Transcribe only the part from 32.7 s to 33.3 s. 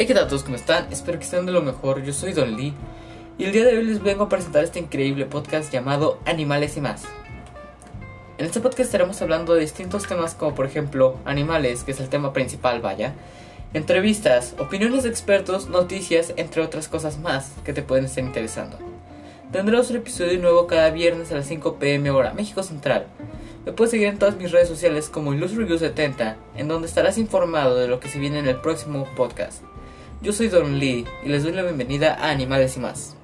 y más.